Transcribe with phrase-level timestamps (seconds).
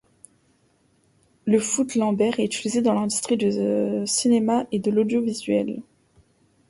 [1.45, 3.51] Le foot-lambert est utilisé dans l'industrie du
[4.07, 5.83] cinéma et de l'audiovisuel.